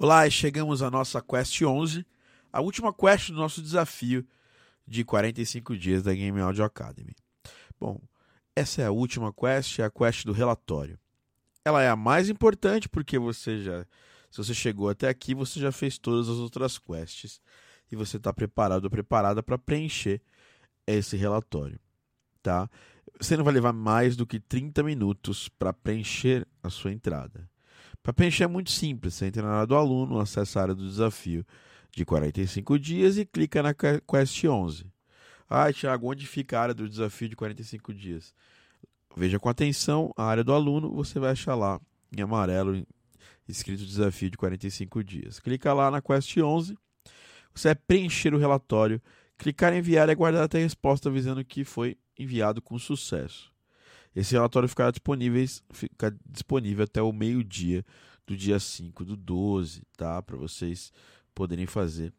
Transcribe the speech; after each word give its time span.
Olá, 0.00 0.30
chegamos 0.30 0.80
à 0.80 0.92
nossa 0.92 1.20
Quest 1.20 1.60
11, 1.60 2.06
a 2.52 2.60
última 2.60 2.92
quest 2.92 3.30
do 3.30 3.36
nosso 3.36 3.60
desafio 3.60 4.24
de 4.86 5.04
45 5.04 5.76
dias 5.76 6.04
da 6.04 6.14
Game 6.14 6.40
Audio 6.40 6.62
Academy. 6.62 7.16
Bom, 7.80 8.00
essa 8.54 8.80
é 8.80 8.86
a 8.86 8.92
última 8.92 9.32
quest, 9.32 9.80
é 9.80 9.82
a 9.82 9.90
quest 9.90 10.24
do 10.24 10.30
relatório. 10.30 10.96
Ela 11.64 11.82
é 11.82 11.88
a 11.88 11.96
mais 11.96 12.28
importante 12.28 12.88
porque 12.88 13.18
você 13.18 13.60
já, 13.60 13.84
se 14.30 14.38
você 14.38 14.54
chegou 14.54 14.88
até 14.88 15.08
aqui, 15.08 15.34
você 15.34 15.58
já 15.58 15.72
fez 15.72 15.98
todas 15.98 16.28
as 16.28 16.36
outras 16.36 16.78
quests 16.78 17.40
e 17.90 17.96
você 17.96 18.18
está 18.18 18.32
preparado 18.32 18.84
ou 18.84 18.90
preparada 18.90 19.42
para 19.42 19.58
preencher 19.58 20.22
esse 20.86 21.16
relatório, 21.16 21.80
tá? 22.40 22.70
Você 23.20 23.36
não 23.36 23.42
vai 23.42 23.52
levar 23.52 23.72
mais 23.72 24.14
do 24.14 24.24
que 24.24 24.38
30 24.38 24.80
minutos 24.84 25.48
para 25.48 25.72
preencher 25.72 26.46
a 26.62 26.70
sua 26.70 26.92
entrada. 26.92 27.50
Para 28.02 28.12
preencher 28.12 28.44
é 28.44 28.46
muito 28.46 28.70
simples, 28.70 29.14
você 29.14 29.26
entra 29.26 29.42
na 29.42 29.50
área 29.50 29.66
do 29.66 29.76
aluno, 29.76 30.18
acessa 30.18 30.58
a 30.58 30.62
área 30.62 30.74
do 30.74 30.86
desafio 30.86 31.44
de 31.94 32.04
45 32.04 32.78
dias 32.78 33.18
e 33.18 33.26
clica 33.26 33.62
na 33.62 33.74
Quest 33.74 34.44
11. 34.44 34.90
Ah, 35.48 35.72
Thiago, 35.72 36.10
onde 36.10 36.26
fica 36.26 36.58
a 36.58 36.62
área 36.62 36.74
do 36.74 36.88
desafio 36.88 37.28
de 37.28 37.36
45 37.36 37.92
dias? 37.94 38.34
Veja 39.16 39.38
com 39.38 39.48
atenção 39.48 40.12
a 40.16 40.24
área 40.24 40.44
do 40.44 40.52
aluno, 40.52 40.92
você 40.94 41.18
vai 41.18 41.32
achar 41.32 41.54
lá 41.54 41.80
em 42.16 42.20
amarelo 42.20 42.86
escrito 43.48 43.84
desafio 43.84 44.30
de 44.30 44.36
45 44.36 45.02
dias. 45.02 45.40
Clica 45.40 45.72
lá 45.72 45.90
na 45.90 46.02
Quest 46.02 46.36
11, 46.36 46.76
você 47.54 47.68
vai 47.68 47.74
preencher 47.74 48.34
o 48.34 48.38
relatório, 48.38 49.00
clicar 49.36 49.72
em 49.72 49.78
enviar 49.78 50.08
e 50.08 50.12
aguardar 50.12 50.44
até 50.44 50.58
a 50.58 50.62
resposta 50.62 51.08
avisando 51.08 51.44
que 51.44 51.64
foi 51.64 51.96
enviado 52.18 52.60
com 52.60 52.78
sucesso. 52.78 53.52
Esse 54.14 54.32
relatório 54.32 54.68
ficará 54.68 54.90
disponível, 54.90 55.44
fica 55.70 56.16
disponível 56.26 56.84
até 56.84 57.00
o 57.00 57.12
meio-dia 57.12 57.84
do 58.26 58.36
dia 58.36 58.58
5 58.58 59.04
do 59.04 59.16
12, 59.16 59.82
tá? 59.96 60.22
Para 60.22 60.36
vocês 60.36 60.92
poderem 61.34 61.66
fazer 61.66 62.12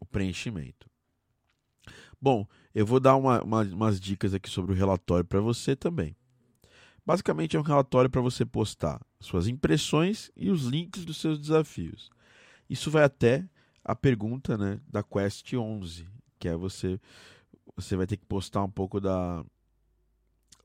o 0.00 0.06
preenchimento. 0.06 0.88
Bom, 2.20 2.46
eu 2.74 2.84
vou 2.84 2.98
dar 2.98 3.16
uma, 3.16 3.42
uma, 3.42 3.62
umas 3.62 4.00
dicas 4.00 4.34
aqui 4.34 4.50
sobre 4.50 4.72
o 4.72 4.74
relatório 4.74 5.24
para 5.24 5.40
você 5.40 5.76
também. 5.76 6.16
Basicamente 7.04 7.56
é 7.56 7.60
um 7.60 7.62
relatório 7.62 8.10
para 8.10 8.20
você 8.20 8.44
postar 8.44 9.00
suas 9.20 9.46
impressões 9.46 10.30
e 10.36 10.50
os 10.50 10.64
links 10.64 11.04
dos 11.04 11.18
seus 11.18 11.38
desafios. 11.38 12.10
Isso 12.68 12.90
vai 12.90 13.04
até 13.04 13.48
a 13.84 13.94
pergunta 13.94 14.58
né, 14.58 14.80
da 14.88 15.02
Quest 15.02 15.54
11, 15.54 16.08
que 16.38 16.48
é 16.48 16.56
você 16.56 17.00
você 17.76 17.94
vai 17.94 18.06
ter 18.06 18.16
que 18.16 18.24
postar 18.24 18.64
um 18.64 18.70
pouco 18.70 19.00
da 19.00 19.44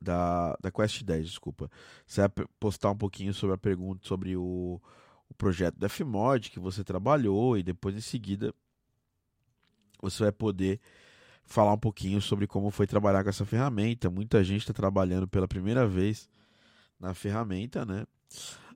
da, 0.01 0.57
da 0.59 0.71
Quest 0.71 1.03
10, 1.03 1.25
desculpa. 1.25 1.69
Você 2.05 2.21
vai 2.21 2.45
postar 2.59 2.91
um 2.91 2.97
pouquinho 2.97 3.33
sobre 3.33 3.55
a 3.55 3.57
pergunta 3.57 4.07
sobre 4.07 4.35
o, 4.35 4.81
o 5.29 5.33
projeto 5.35 5.77
da 5.77 5.87
Fmod 5.87 6.49
que 6.49 6.59
você 6.59 6.83
trabalhou 6.83 7.57
e 7.57 7.63
depois 7.63 7.95
em 7.95 8.01
seguida 8.01 8.53
você 10.01 10.23
vai 10.23 10.31
poder 10.31 10.79
falar 11.45 11.73
um 11.73 11.77
pouquinho 11.77 12.21
sobre 12.21 12.47
como 12.47 12.71
foi 12.71 12.87
trabalhar 12.87 13.23
com 13.23 13.29
essa 13.29 13.45
ferramenta. 13.45 14.09
Muita 14.09 14.43
gente 14.43 14.61
está 14.61 14.73
trabalhando 14.73 15.27
pela 15.27 15.47
primeira 15.47 15.87
vez 15.87 16.29
na 16.99 17.13
ferramenta, 17.13 17.85
né? 17.85 18.05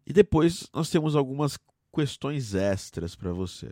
E 0.05 0.13
depois 0.13 0.69
nós 0.73 0.89
temos 0.89 1.15
algumas 1.15 1.57
questões 1.93 2.53
extras 2.53 3.15
para 3.15 3.31
você. 3.31 3.71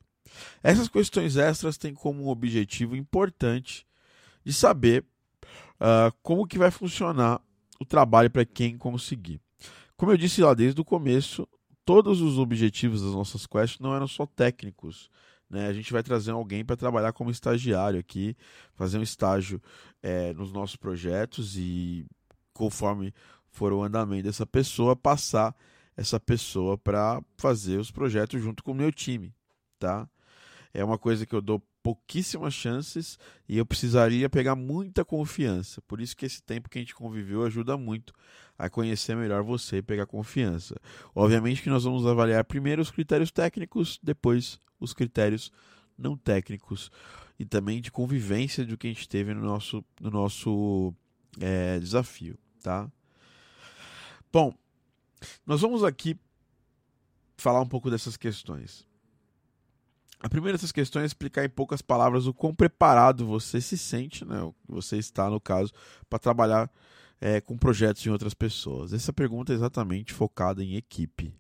Essas 0.64 0.88
questões 0.88 1.36
extras 1.36 1.78
têm 1.78 1.94
como 1.94 2.28
objetivo 2.28 2.96
importante 2.96 3.86
de 4.44 4.54
saber 4.54 5.06
uh, 5.84 6.16
como 6.23 6.48
que 6.48 6.58
vai 6.58 6.72
funcionar 6.72 7.42
o 7.80 7.86
trabalho 7.86 8.31
para 8.31 8.45
quem 8.45 8.78
conseguir. 8.78 9.42
Como 9.98 10.12
eu 10.12 10.17
disse 10.17 10.42
lá 10.42 10.53
desde 10.53 10.80
o 10.80 10.86
começo, 10.86 11.48
todos 11.84 12.22
os 12.22 12.40
objetivos 12.40 13.02
das 13.02 13.12
nossas 13.12 13.45
quests 13.45 13.80
não 13.80 13.94
eram 13.94 14.08
só 14.08 14.25
técnicos. 14.25 15.09
Né? 15.50 15.67
A 15.67 15.73
gente 15.73 15.92
vai 15.92 16.02
trazer 16.02 16.31
alguém 16.31 16.64
para 16.64 16.78
trabalhar 16.78 17.12
como 17.12 17.30
estagiário 17.30 18.00
aqui, 18.00 18.36
fazer 18.73 18.98
um 18.98 19.03
estágio 19.03 19.62
é, 20.02 20.34
nos 20.34 20.52
nossos 20.52 20.78
projetos 20.78 21.58
e, 21.58 22.06
conforme 22.53 23.13
for 23.52 23.72
o 23.72 23.84
andamento 23.84 24.24
dessa 24.24 24.46
pessoa, 24.46 24.96
passar 24.96 25.56
essa 25.96 26.19
pessoa 26.19 26.75
para 26.78 27.22
fazer 27.38 27.78
os 27.78 27.91
projetos 27.91 28.41
junto 28.41 28.63
com 28.63 28.72
o 28.72 28.75
meu 28.75 28.91
time. 28.91 29.31
Tá? 29.78 30.09
É 30.74 30.84
uma 30.84 30.97
coisa 30.97 31.25
que 31.25 31.36
eu 31.36 31.41
dou 31.41 31.62
pouquíssimas 31.83 32.53
chances 32.53 33.19
e 33.47 33.57
eu 33.57 33.66
precisaria 33.66 34.29
pegar 34.29 34.55
muita 34.55 35.03
confiança. 35.03 35.81
Por 35.81 35.99
isso 35.99 36.16
que 36.16 36.25
esse 36.25 36.41
tempo 36.41 36.69
que 36.69 36.79
a 36.79 36.81
gente 36.81 36.95
conviveu 36.95 37.44
ajuda 37.44 37.77
muito 37.77 38.13
a 38.57 38.69
conhecer 38.69 39.16
melhor 39.16 39.44
você 39.44 39.77
e 39.77 39.81
pegar 39.81 40.05
confiança. 40.05 40.75
Obviamente 41.13 41.61
que 41.61 41.69
nós 41.69 41.83
vamos 41.83 42.07
avaliar 42.07 42.45
primeiro 42.45 42.81
os 42.81 42.89
critérios 42.89 43.31
técnicos, 43.31 43.99
depois 44.01 44.57
os 44.79 44.94
critérios 44.94 45.51
não 45.97 46.16
técnicos 46.16 46.89
e 47.38 47.45
também 47.45 47.81
de 47.81 47.91
convivência 47.91 48.65
do 48.65 48.77
que 48.77 48.88
a 48.88 48.89
gente 48.89 49.07
teve 49.07 49.33
no 49.33 49.41
nosso, 49.41 49.83
no 50.00 50.09
nosso 50.09 50.94
é, 51.41 51.77
desafio, 51.79 52.38
tá? 52.61 52.89
Bom, 54.31 54.53
nós 55.45 55.61
vamos 55.61 55.83
aqui 55.83 56.17
falar 57.38 57.61
um 57.61 57.67
pouco 57.67 57.91
dessas 57.91 58.15
questões. 58.15 58.88
A 60.23 60.29
primeira 60.29 60.57
dessas 60.57 60.72
questões 60.72 61.03
é 61.03 61.06
explicar 61.07 61.44
em 61.44 61.50
poucas 61.50 61.81
palavras 61.81 62.25
o 62.25 62.34
quão 62.34 62.56
preparado 62.56 63.25
você 63.25 63.59
se 63.59 63.78
sente, 63.78 64.23
né? 64.23 64.38
Você 64.69 64.97
está, 64.97 65.29
no 65.29 65.39
caso, 65.39 65.73
para 66.09 66.17
trabalhar 66.17 66.72
é, 67.19 67.41
com 67.41 67.57
projetos 67.57 68.06
em 68.06 68.09
outras 68.09 68.33
pessoas. 68.33 68.94
Essa 68.94 69.12
pergunta 69.12 69.51
é 69.51 69.56
exatamente 69.56 70.13
focada 70.13 70.63
em 70.63 70.75
equipe. 70.75 71.35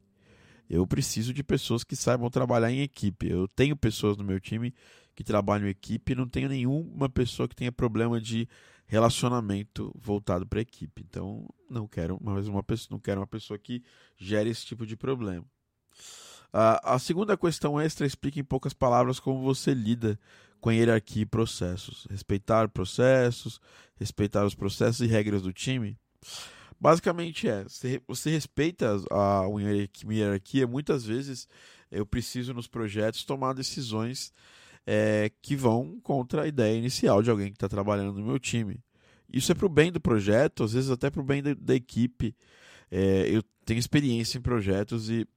Eu 0.69 0.85
preciso 0.85 1.33
de 1.33 1.43
pessoas 1.43 1.85
que 1.85 1.95
saibam 1.95 2.29
trabalhar 2.29 2.71
em 2.71 2.81
equipe. 2.81 3.29
Eu 3.29 3.47
tenho 3.47 3.75
pessoas 3.75 4.17
no 4.17 4.23
meu 4.23 4.39
time 4.39 4.73
que 5.15 5.23
trabalham 5.23 5.67
em 5.67 5.69
equipe 5.69 6.15
não 6.15 6.27
tenho 6.27 6.49
nenhuma 6.49 7.07
pessoa 7.07 7.47
que 7.47 7.55
tenha 7.55 7.71
problema 7.71 8.19
de 8.19 8.47
relacionamento 8.85 9.93
voltado 9.95 10.45
para 10.45 10.59
a 10.59 10.61
equipe. 10.61 11.05
Então, 11.07 11.47
não 11.69 11.87
quero 11.87 12.21
mais 12.21 12.47
uma 12.47 12.63
pessoa, 12.63 12.89
não 12.91 12.99
quero 12.99 13.21
uma 13.21 13.27
pessoa 13.27 13.57
que 13.57 13.81
gere 14.17 14.49
esse 14.49 14.65
tipo 14.65 14.85
de 14.85 14.97
problema. 14.97 15.45
Uh, 16.53 16.77
a 16.83 16.99
segunda 16.99 17.35
questão 17.35 17.81
extra 17.81 18.05
explica 18.05 18.39
em 18.39 18.43
poucas 18.43 18.73
palavras 18.73 19.19
como 19.19 19.41
você 19.41 19.73
lida 19.73 20.19
com 20.61 20.69
a 20.69 20.73
hierarquia 20.73 21.23
e 21.23 21.25
processos. 21.25 22.05
Respeitar 22.09 22.69
processos, 22.69 23.59
respeitar 23.95 24.45
os 24.45 24.53
processos 24.53 25.01
e 25.01 25.07
regras 25.07 25.41
do 25.41 25.51
time. 25.51 25.97
Basicamente 26.79 27.47
é, 27.47 27.65
você 28.07 28.29
respeita 28.29 28.95
a, 29.09 29.41
a 29.41 30.11
hierarquia, 30.11 30.67
muitas 30.67 31.05
vezes 31.05 31.47
eu 31.89 32.05
preciso 32.05 32.53
nos 32.53 32.67
projetos 32.67 33.23
tomar 33.23 33.53
decisões 33.53 34.33
é, 34.85 35.31
que 35.41 35.55
vão 35.55 35.99
contra 36.01 36.43
a 36.43 36.47
ideia 36.47 36.77
inicial 36.77 37.21
de 37.21 37.29
alguém 37.29 37.47
que 37.47 37.55
está 37.55 37.69
trabalhando 37.69 38.19
no 38.19 38.25
meu 38.25 38.39
time. 38.39 38.79
Isso 39.31 39.51
é 39.51 39.55
para 39.55 39.65
o 39.65 39.69
bem 39.69 39.91
do 39.91 39.99
projeto, 39.99 40.63
às 40.63 40.73
vezes 40.73 40.89
até 40.89 41.09
para 41.09 41.21
o 41.21 41.25
bem 41.25 41.41
da, 41.41 41.53
da 41.53 41.73
equipe. 41.73 42.35
É, 42.91 43.27
eu 43.29 43.41
tenho 43.65 43.79
experiência 43.79 44.37
em 44.37 44.41
projetos 44.41 45.09
e 45.09 45.27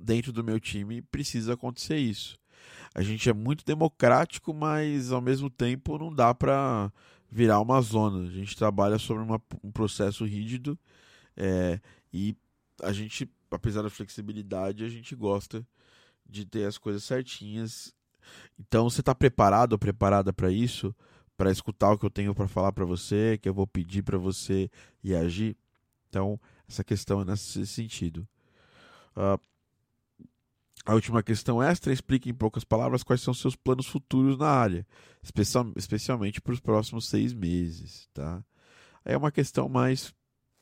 dentro 0.00 0.32
do 0.32 0.42
meu 0.42 0.58
time 0.58 1.02
precisa 1.02 1.54
acontecer 1.54 1.98
isso. 1.98 2.38
A 2.94 3.02
gente 3.02 3.28
é 3.28 3.32
muito 3.32 3.64
democrático, 3.64 4.52
mas 4.52 5.12
ao 5.12 5.20
mesmo 5.20 5.48
tempo 5.48 5.98
não 5.98 6.12
dá 6.12 6.34
para 6.34 6.92
virar 7.30 7.60
uma 7.60 7.80
zona. 7.80 8.26
A 8.26 8.30
gente 8.30 8.56
trabalha 8.56 8.98
sobre 8.98 9.22
uma, 9.22 9.40
um 9.62 9.70
processo 9.70 10.24
rígido 10.24 10.78
é, 11.36 11.80
e 12.12 12.36
a 12.82 12.92
gente, 12.92 13.30
apesar 13.50 13.82
da 13.82 13.90
flexibilidade, 13.90 14.84
a 14.84 14.88
gente 14.88 15.14
gosta 15.14 15.66
de 16.28 16.44
ter 16.44 16.66
as 16.66 16.78
coisas 16.78 17.04
certinhas. 17.04 17.94
Então, 18.58 18.88
você 18.88 19.00
está 19.00 19.14
preparado 19.14 19.72
ou 19.72 19.78
preparada 19.78 20.32
para 20.32 20.50
isso? 20.50 20.94
Para 21.36 21.50
escutar 21.50 21.92
o 21.92 21.98
que 21.98 22.04
eu 22.04 22.10
tenho 22.10 22.34
para 22.34 22.48
falar 22.48 22.72
para 22.72 22.84
você, 22.84 23.38
que 23.40 23.48
eu 23.48 23.54
vou 23.54 23.66
pedir 23.66 24.02
para 24.02 24.18
você 24.18 24.70
e 25.02 25.14
agir? 25.14 25.56
Então, 26.08 26.38
essa 26.68 26.82
questão 26.82 27.20
é 27.20 27.24
nesse 27.24 27.66
sentido. 27.66 28.26
Uh, 29.16 29.40
a 30.84 30.94
última 30.94 31.22
questão 31.22 31.62
extra 31.62 31.92
explica 31.92 32.28
em 32.28 32.34
poucas 32.34 32.64
palavras 32.64 33.02
quais 33.02 33.20
são 33.20 33.34
seus 33.34 33.54
planos 33.54 33.86
futuros 33.86 34.38
na 34.38 34.48
área, 34.48 34.86
especial, 35.22 35.70
especialmente 35.76 36.40
para 36.40 36.52
os 36.52 36.60
próximos 36.60 37.08
seis 37.08 37.32
meses. 37.32 38.08
Tá? 38.14 38.42
É 39.04 39.16
uma 39.16 39.30
questão 39.30 39.68
mais 39.68 40.14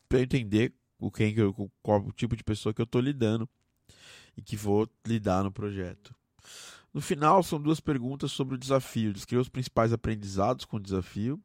para 0.08 0.20
entender 0.20 0.74
o 0.98 1.10
quem, 1.10 1.34
qual 1.82 2.00
o 2.00 2.12
tipo 2.12 2.34
de 2.34 2.42
pessoa 2.42 2.74
que 2.74 2.80
eu 2.80 2.84
estou 2.84 3.00
lidando 3.00 3.48
e 4.36 4.42
que 4.42 4.56
vou 4.56 4.88
lidar 5.06 5.44
no 5.44 5.52
projeto. 5.52 6.14
No 6.92 7.00
final, 7.00 7.42
são 7.42 7.60
duas 7.60 7.80
perguntas 7.80 8.32
sobre 8.32 8.54
o 8.54 8.58
desafio. 8.58 9.12
Descreva 9.12 9.42
os 9.42 9.48
principais 9.48 9.92
aprendizados 9.92 10.64
com 10.64 10.78
o 10.78 10.80
desafio 10.80 11.40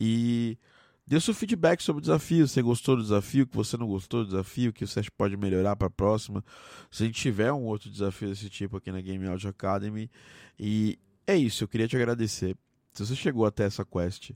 e 0.00 0.58
Dê 1.06 1.20
seu 1.20 1.34
feedback 1.34 1.82
sobre 1.82 1.98
o 1.98 2.00
desafio. 2.00 2.48
Você 2.48 2.62
gostou 2.62 2.96
do 2.96 3.02
desafio? 3.02 3.46
Que 3.46 3.56
você 3.56 3.76
não 3.76 3.86
gostou 3.86 4.20
do 4.24 4.30
desafio? 4.30 4.72
Que 4.72 4.86
você 4.86 5.02
pode 5.16 5.36
melhorar 5.36 5.76
para 5.76 5.88
a 5.88 5.90
próxima? 5.90 6.42
Se 6.90 7.02
a 7.02 7.06
gente 7.06 7.20
tiver 7.20 7.52
um 7.52 7.64
outro 7.64 7.90
desafio 7.90 8.28
desse 8.28 8.48
tipo 8.48 8.78
aqui 8.78 8.90
na 8.90 9.00
Game 9.02 9.26
Audio 9.26 9.50
Academy. 9.50 10.10
E 10.58 10.98
é 11.26 11.36
isso. 11.36 11.64
Eu 11.64 11.68
queria 11.68 11.86
te 11.86 11.96
agradecer. 11.96 12.56
Se 12.94 13.04
você 13.04 13.14
chegou 13.14 13.44
até 13.44 13.64
essa 13.64 13.84
quest, 13.84 14.30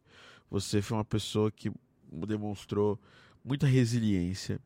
você 0.50 0.82
foi 0.82 0.98
uma 0.98 1.04
pessoa 1.04 1.50
que 1.50 1.72
demonstrou 2.26 3.00
muita 3.44 3.66
resiliência, 3.66 4.60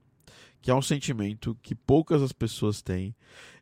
que 0.60 0.70
é 0.70 0.74
um 0.74 0.82
sentimento 0.82 1.56
que 1.62 1.74
poucas 1.74 2.22
as 2.22 2.32
pessoas 2.32 2.82
têm. 2.82 3.14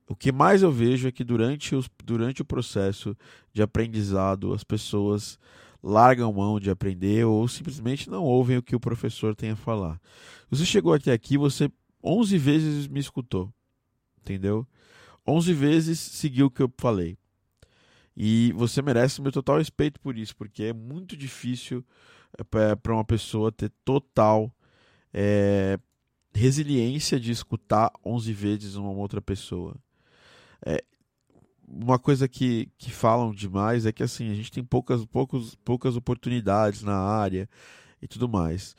O 0.06 0.14
que 0.16 0.32
mais 0.32 0.62
eu 0.62 0.72
vejo 0.72 1.08
é 1.08 1.12
que 1.12 1.24
durante, 1.24 1.74
os, 1.74 1.88
durante 2.04 2.42
o 2.42 2.44
processo 2.44 3.16
de 3.52 3.62
aprendizado 3.62 4.52
as 4.52 4.64
pessoas 4.64 5.38
largam 5.82 6.32
mão 6.32 6.60
de 6.60 6.70
aprender 6.70 7.24
ou 7.24 7.46
simplesmente 7.48 8.10
não 8.10 8.24
ouvem 8.24 8.56
o 8.56 8.62
que 8.62 8.76
o 8.76 8.80
professor 8.80 9.34
tem 9.34 9.50
a 9.50 9.56
falar. 9.56 10.00
Você 10.50 10.64
chegou 10.64 10.92
até 10.92 11.12
aqui, 11.12 11.38
você 11.38 11.70
11 12.02 12.36
vezes 12.38 12.88
me 12.88 13.00
escutou, 13.00 13.52
entendeu? 14.20 14.66
11 15.26 15.52
vezes 15.52 15.98
seguiu 15.98 16.46
o 16.46 16.50
que 16.50 16.62
eu 16.62 16.72
falei. 16.78 17.16
E 18.16 18.52
você 18.52 18.82
merece 18.82 19.22
meu 19.22 19.32
total 19.32 19.58
respeito 19.58 20.00
por 20.00 20.18
isso, 20.18 20.36
porque 20.36 20.64
é 20.64 20.72
muito 20.72 21.16
difícil 21.16 21.84
é, 22.38 22.74
para 22.74 22.94
uma 22.94 23.04
pessoa 23.04 23.52
ter 23.52 23.70
total 23.84 24.54
é, 25.12 25.78
resiliência 26.34 27.18
de 27.18 27.30
escutar 27.30 27.90
11 28.04 28.32
vezes 28.32 28.74
uma 28.74 28.90
outra 28.90 29.20
pessoa. 29.20 29.76
É, 30.64 30.84
uma 31.70 31.98
coisa 31.98 32.28
que, 32.28 32.68
que 32.76 32.90
falam 32.90 33.32
demais 33.32 33.86
é 33.86 33.92
que 33.92 34.02
assim 34.02 34.30
a 34.30 34.34
gente 34.34 34.50
tem 34.50 34.64
poucas, 34.64 35.04
poucos, 35.06 35.54
poucas 35.64 35.96
oportunidades 35.96 36.82
na 36.82 36.96
área 36.96 37.48
e 38.02 38.08
tudo 38.08 38.28
mais. 38.28 38.74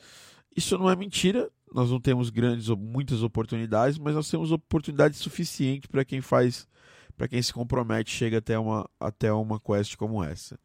Isso 0.54 0.76
não 0.76 0.90
é 0.90 0.94
mentira, 0.94 1.50
nós 1.72 1.90
não 1.90 1.98
temos 1.98 2.28
grandes 2.28 2.68
ou 2.68 2.76
muitas 2.76 3.22
oportunidades, 3.22 3.98
mas 3.98 4.14
nós 4.14 4.28
temos 4.30 4.52
oportunidade 4.52 5.16
suficiente 5.16 5.88
para 5.88 6.04
quem 6.04 6.20
faz, 6.20 6.68
para 7.16 7.26
quem 7.26 7.40
se 7.40 7.52
compromete, 7.52 8.10
chega 8.10 8.38
até 8.38 8.58
uma, 8.58 8.88
até 9.00 9.32
uma 9.32 9.58
quest 9.58 9.96
como 9.96 10.22
essa. 10.22 10.58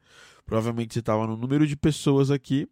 Provavelmente 0.45 0.94
você 0.94 1.00
estava 1.00 1.25
no 1.25 1.38
número 1.38 1.65
de 1.65 1.77
pessoas 1.77 2.29
aqui, 2.29 2.68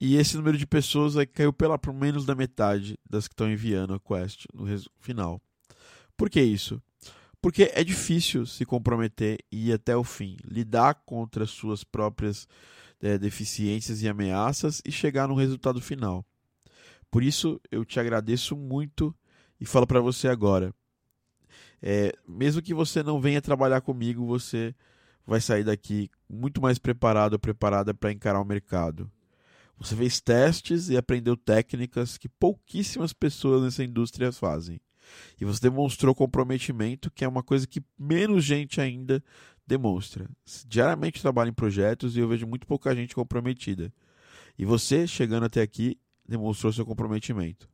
e 0.00 0.16
esse 0.16 0.36
número 0.36 0.56
de 0.56 0.66
pessoas 0.66 1.16
aí 1.16 1.26
caiu 1.26 1.52
pela 1.52 1.78
por 1.78 1.92
menos 1.92 2.24
da 2.24 2.34
metade 2.34 2.98
das 3.08 3.26
que 3.28 3.34
estão 3.34 3.50
enviando 3.50 3.94
a 3.94 4.00
quest 4.00 4.46
no 4.52 4.66
final. 4.98 5.40
Por 6.16 6.30
que 6.30 6.40
isso? 6.40 6.82
Porque 7.46 7.70
é 7.72 7.84
difícil 7.84 8.44
se 8.44 8.66
comprometer 8.66 9.38
e 9.52 9.68
ir 9.68 9.72
até 9.72 9.96
o 9.96 10.02
fim, 10.02 10.36
lidar 10.44 10.94
contra 11.06 11.46
suas 11.46 11.84
próprias 11.84 12.48
é, 13.00 13.16
deficiências 13.16 14.02
e 14.02 14.08
ameaças 14.08 14.82
e 14.84 14.90
chegar 14.90 15.28
no 15.28 15.36
resultado 15.36 15.80
final. 15.80 16.26
Por 17.08 17.22
isso 17.22 17.60
eu 17.70 17.84
te 17.84 18.00
agradeço 18.00 18.56
muito 18.56 19.14
e 19.60 19.64
falo 19.64 19.86
para 19.86 20.00
você 20.00 20.26
agora. 20.26 20.74
É, 21.80 22.12
mesmo 22.26 22.60
que 22.60 22.74
você 22.74 23.00
não 23.00 23.20
venha 23.20 23.40
trabalhar 23.40 23.80
comigo, 23.80 24.26
você 24.26 24.74
vai 25.24 25.40
sair 25.40 25.62
daqui 25.62 26.10
muito 26.28 26.60
mais 26.60 26.80
preparado 26.80 27.34
ou 27.34 27.38
preparada 27.38 27.94
para 27.94 28.10
encarar 28.10 28.40
o 28.40 28.44
mercado. 28.44 29.08
Você 29.78 29.94
fez 29.94 30.20
testes 30.20 30.88
e 30.88 30.96
aprendeu 30.96 31.36
técnicas 31.36 32.18
que 32.18 32.28
pouquíssimas 32.28 33.12
pessoas 33.12 33.62
nessa 33.62 33.84
indústria 33.84 34.32
fazem. 34.32 34.80
E 35.40 35.44
você 35.44 35.60
demonstrou 35.60 36.14
comprometimento, 36.14 37.10
que 37.10 37.24
é 37.24 37.28
uma 37.28 37.42
coisa 37.42 37.66
que 37.66 37.82
menos 37.98 38.44
gente 38.44 38.80
ainda 38.80 39.22
demonstra. 39.66 40.28
Diariamente 40.66 41.20
trabalho 41.20 41.50
em 41.50 41.54
projetos 41.54 42.16
e 42.16 42.20
eu 42.20 42.28
vejo 42.28 42.46
muito 42.46 42.66
pouca 42.66 42.94
gente 42.94 43.14
comprometida. 43.14 43.92
E 44.58 44.64
você, 44.64 45.06
chegando 45.06 45.44
até 45.44 45.60
aqui, 45.60 45.98
demonstrou 46.26 46.72
seu 46.72 46.86
comprometimento. 46.86 47.68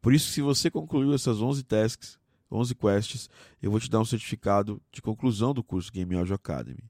Por 0.00 0.12
isso, 0.12 0.30
se 0.30 0.40
você 0.40 0.70
concluiu 0.70 1.14
essas 1.14 1.40
11 1.40 1.62
tasks, 1.64 2.18
11 2.50 2.74
quests, 2.74 3.30
eu 3.62 3.70
vou 3.70 3.80
te 3.80 3.90
dar 3.90 4.00
um 4.00 4.04
certificado 4.04 4.80
de 4.90 5.02
conclusão 5.02 5.52
do 5.52 5.62
curso 5.62 5.92
Game 5.92 6.14
Audio 6.14 6.34
Academy. 6.34 6.82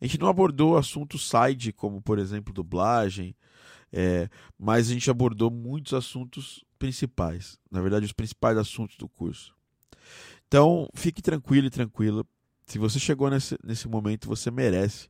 A 0.00 0.06
gente 0.06 0.20
não 0.20 0.28
abordou 0.28 0.76
assuntos 0.76 1.28
side, 1.28 1.72
como 1.72 2.02
por 2.02 2.18
exemplo 2.18 2.52
dublagem, 2.52 3.34
é, 3.92 4.28
mas 4.58 4.90
a 4.90 4.92
gente 4.92 5.10
abordou 5.10 5.50
muitos 5.50 5.94
assuntos 5.94 6.64
principais, 6.80 7.58
na 7.70 7.82
verdade, 7.82 8.06
os 8.06 8.12
principais 8.12 8.56
assuntos 8.56 8.96
do 8.96 9.06
curso. 9.06 9.54
Então, 10.48 10.88
fique 10.94 11.20
tranquilo 11.20 11.66
e 11.66 11.70
tranquila. 11.70 12.24
Se 12.66 12.78
você 12.78 12.98
chegou 12.98 13.30
nesse, 13.30 13.56
nesse 13.62 13.86
momento, 13.86 14.26
você 14.26 14.50
merece 14.50 15.08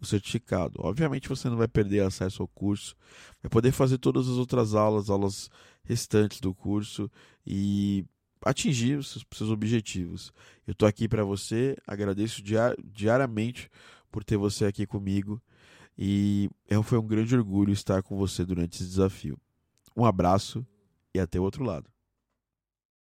o 0.00 0.06
certificado. 0.06 0.78
Obviamente, 0.78 1.28
você 1.28 1.50
não 1.50 1.56
vai 1.56 1.66
perder 1.66 2.04
acesso 2.04 2.40
ao 2.40 2.48
curso, 2.48 2.94
vai 3.42 3.50
poder 3.50 3.72
fazer 3.72 3.98
todas 3.98 4.28
as 4.28 4.36
outras 4.36 4.74
aulas, 4.74 5.10
aulas 5.10 5.50
restantes 5.82 6.40
do 6.40 6.54
curso 6.54 7.10
e 7.44 8.06
atingir 8.44 8.96
os 8.96 9.10
seus, 9.10 9.26
seus 9.32 9.50
objetivos. 9.50 10.32
Eu 10.66 10.72
estou 10.72 10.88
aqui 10.88 11.08
para 11.08 11.24
você, 11.24 11.76
agradeço 11.84 12.40
diar, 12.40 12.76
diariamente 12.84 13.68
por 14.12 14.22
ter 14.22 14.36
você 14.36 14.66
aqui 14.66 14.86
comigo 14.86 15.42
e 15.98 16.48
é, 16.68 16.80
foi 16.80 16.96
um 16.96 17.06
grande 17.06 17.34
orgulho 17.34 17.72
estar 17.72 18.04
com 18.04 18.16
você 18.16 18.44
durante 18.44 18.76
esse 18.76 18.88
desafio. 18.88 19.36
Um 19.96 20.04
abraço 20.04 20.64
e 21.18 21.20
até 21.20 21.38
o 21.38 21.42
outro 21.42 21.64
lado. 21.64 21.90